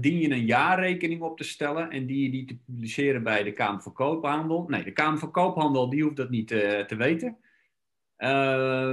[0.00, 3.52] dien je een jaarrekening op te stellen en die je die te publiceren bij de
[3.52, 4.64] Kamer van Koophandel.
[4.68, 7.38] Nee, de Kamer van Koophandel die hoeft dat niet te weten.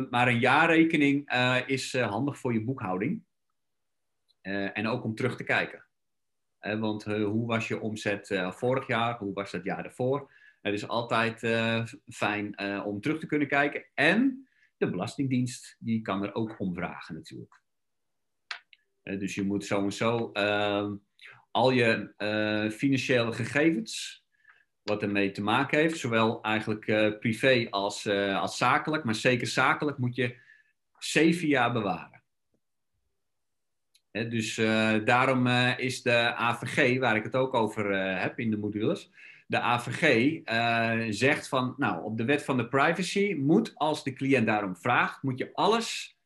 [0.09, 1.31] maar een jaarrekening
[1.65, 3.23] is handig voor je boekhouding.
[4.41, 5.85] en ook om terug te kijken.
[6.59, 9.17] want hoe was je omzet vorig jaar?
[9.17, 10.31] Hoe was het jaar daarvoor?
[10.61, 11.39] Het is altijd
[12.07, 13.85] fijn om terug te kunnen kijken.
[13.93, 17.61] En de Belastingdienst die kan er ook om vragen natuurlijk.
[19.07, 20.31] Eh, dus je moet zo en zo
[21.51, 24.25] al je eh, financiële gegevens,
[24.83, 29.97] wat ermee te maken heeft, zowel eigenlijk eh, privé als, als zakelijk, maar zeker zakelijk,
[29.97, 30.35] moet je
[30.99, 32.21] zeven jaar bewaren.
[34.11, 34.55] dus
[35.05, 39.11] daarom is de AVG, waar ik het ook over heb in de modules,
[39.47, 40.31] de AVG
[41.13, 45.23] zegt van, nou, op de wet van de privacy moet, als de cliënt daarom vraagt,
[45.23, 46.16] moet je alles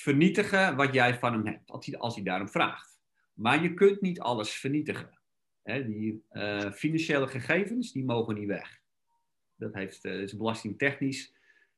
[0.00, 3.00] vernietigen wat jij van hem hebt, als hij, als hij daarom vraagt.
[3.32, 5.18] Maar je kunt niet alles vernietigen.
[5.62, 8.80] die uh, financiële gegevens, die mogen niet weg.
[9.56, 11.34] Dat heeft, uh, is belastingtechnisch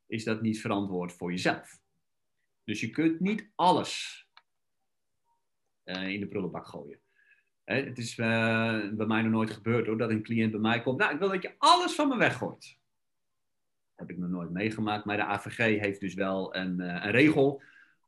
[0.06, 1.80] is dat niet verantwoord voor jezelf.
[2.64, 4.26] Dus je kunt niet alles
[5.84, 6.98] uh, in de prullenbak gooien.
[7.64, 10.98] het is bij mij nog nooit gebeurd hoor, dat een cliënt bij mij komt.
[10.98, 12.78] Nou, ik wil dat je alles van me weggooit.
[13.94, 17.62] Heb ik nog nooit meegemaakt, maar de AVG heeft dus wel een, een regel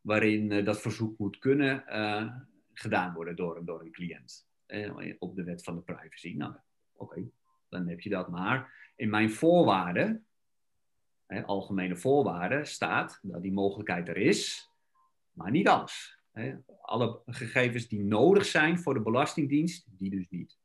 [0.05, 2.35] waarin uh, dat verzoek moet kunnen uh,
[2.73, 4.47] gedaan worden door, door een cliënt.
[4.67, 6.35] Uh, op de wet van de privacy.
[6.37, 6.55] Nou,
[6.97, 7.31] oké,
[7.69, 8.29] dan heb je dat.
[8.29, 10.27] Maar in mijn voorwaarden,
[11.27, 14.71] algemene voorwaarden, staat dat die mogelijkheid er is,
[15.33, 16.19] maar niet alles.
[16.81, 20.59] alle gegevens die nodig zijn voor de Belastingdienst, die dus niet.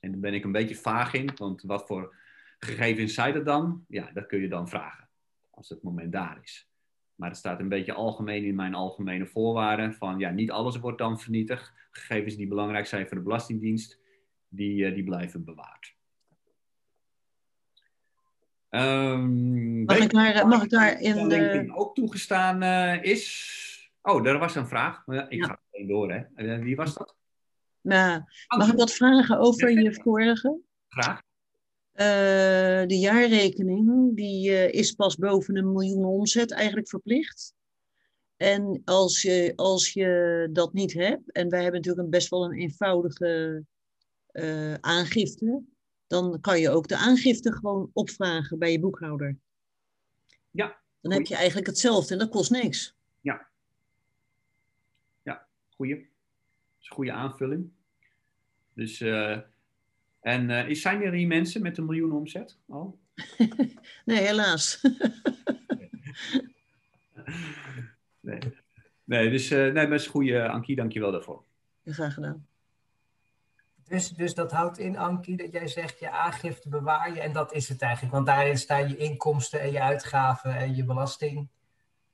[0.00, 2.16] En daar ben ik een beetje vaag in, want wat voor
[2.58, 3.84] gegevens zijn dat dan?
[3.88, 5.08] Ja, dat kun je dan vragen,
[5.50, 6.68] als het moment daar is.
[7.16, 10.98] Maar het staat een beetje algemeen in mijn algemene voorwaarden van ja, niet alles wordt
[10.98, 11.72] dan vernietigd.
[11.90, 13.98] Gegevens die belangrijk zijn voor de Belastingdienst,
[14.48, 15.94] die, uh, die blijven bewaard.
[18.70, 21.72] Um, mag, ik daar, mag ik daar in de...
[21.74, 23.90] ook toegestaan uh, is?
[24.02, 25.06] Oh, daar was een vraag.
[25.06, 25.46] Ik ja.
[25.46, 26.24] ga meteen door, hè.
[26.36, 27.16] Uh, wie was dat?
[27.80, 28.22] Nou,
[28.56, 30.60] mag ik wat vragen over je vorige?
[30.88, 31.22] Graag.
[31.96, 37.54] Uh, de jaarrekening die, uh, is pas boven een miljoen omzet eigenlijk verplicht.
[38.36, 42.44] En als je, als je dat niet hebt, en wij hebben natuurlijk een best wel
[42.44, 43.64] een eenvoudige
[44.32, 45.62] uh, aangifte,
[46.06, 49.36] dan kan je ook de aangifte gewoon opvragen bij je boekhouder.
[50.50, 50.80] Ja.
[51.00, 52.96] Dan heb je eigenlijk hetzelfde en dat kost niks.
[53.20, 53.48] Ja.
[55.22, 55.94] Ja, goeie.
[55.94, 56.04] Dat
[56.80, 57.70] is een goede aanvulling.
[58.74, 59.00] Dus
[60.26, 62.98] en uh, zijn er hier mensen met een miljoen omzet al?
[64.04, 64.80] nee, helaas.
[68.20, 68.38] nee.
[69.04, 71.42] nee, dus uh, nee, best goede, Ankie, dank je wel daarvoor.
[71.84, 72.46] Graag gedaan.
[73.88, 77.52] Dus, dus dat houdt in, Ankie, dat jij zegt je aangifte bewaar je en dat
[77.52, 78.14] is het eigenlijk.
[78.14, 81.48] Want daarin staan je inkomsten en je uitgaven en je belasting.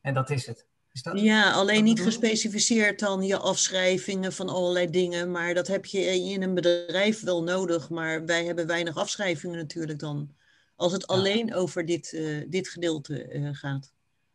[0.00, 0.66] En dat is het.
[1.14, 5.30] Ja, alleen niet gespecificeerd dan je afschrijvingen van allerlei dingen.
[5.30, 7.90] Maar dat heb je in een bedrijf wel nodig.
[7.90, 10.34] Maar wij hebben weinig afschrijvingen natuurlijk dan.
[10.76, 13.92] Als het alleen over dit, uh, dit gedeelte uh, gaat.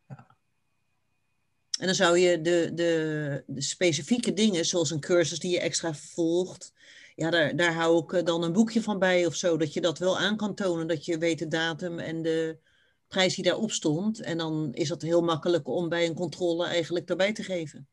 [0.08, 0.28] Ja.
[1.80, 5.94] En dan zou je de, de, de, specifieke dingen, zoals een cursus die je extra
[5.94, 6.74] volgt.
[7.16, 9.58] Ja, daar, daar hou ik eh, dan een boekje van bij of zo.
[9.58, 10.88] Dat je dat wel aan kan tonen.
[10.88, 12.58] Dat je weet de datum en de,
[13.08, 14.22] prijs die daarop stond.
[14.22, 17.88] En dan is dat heel makkelijk om bij een controle eigenlijk daarbij te geven.